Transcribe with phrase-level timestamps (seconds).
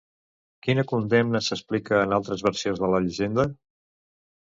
[0.67, 3.51] Quina condemna s'explica en altres versions de la llegenda?